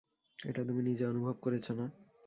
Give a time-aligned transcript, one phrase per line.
[0.39, 1.85] এটা তুমি নিজে অনুভব করেছো না?